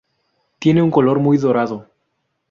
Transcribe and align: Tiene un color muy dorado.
Tiene 0.57 0.81
un 0.81 0.89
color 0.89 1.19
muy 1.19 1.37
dorado. 1.37 1.85